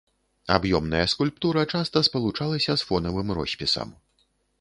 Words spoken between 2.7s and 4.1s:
з фонавым роспісам.